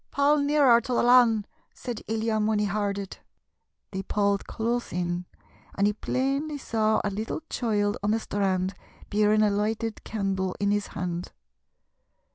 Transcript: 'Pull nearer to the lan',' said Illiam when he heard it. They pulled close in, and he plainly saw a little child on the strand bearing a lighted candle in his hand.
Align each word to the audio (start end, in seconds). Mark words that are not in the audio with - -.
'Pull 0.09 0.37
nearer 0.39 0.81
to 0.81 0.95
the 0.95 1.03
lan',' 1.03 1.45
said 1.75 2.01
Illiam 2.07 2.47
when 2.47 2.57
he 2.57 2.65
heard 2.65 2.97
it. 2.97 3.19
They 3.91 4.01
pulled 4.01 4.47
close 4.47 4.91
in, 4.91 5.27
and 5.75 5.85
he 5.85 5.93
plainly 5.93 6.57
saw 6.57 7.01
a 7.03 7.11
little 7.11 7.43
child 7.51 7.97
on 8.01 8.09
the 8.09 8.19
strand 8.19 8.73
bearing 9.11 9.43
a 9.43 9.51
lighted 9.51 10.03
candle 10.03 10.55
in 10.59 10.71
his 10.71 10.87
hand. 10.87 11.31